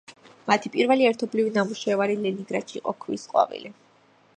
მათი 0.51 0.71
პირველი 0.75 1.05
ერთობლივი 1.09 1.53
ნამუშევარი 1.59 2.19
ლენინგრადში 2.25 2.79
იყო 2.85 2.97
„ქვის 3.05 3.29
ყვავილი“. 3.35 3.77